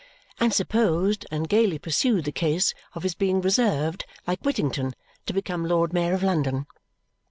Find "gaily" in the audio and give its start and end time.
1.47-1.77